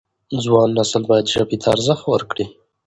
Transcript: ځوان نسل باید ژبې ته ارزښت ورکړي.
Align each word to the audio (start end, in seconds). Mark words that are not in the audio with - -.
ځوان 0.43 0.69
نسل 0.77 1.03
باید 1.09 1.31
ژبې 1.33 1.57
ته 1.61 1.67
ارزښت 1.75 2.03
ورکړي. 2.07 2.45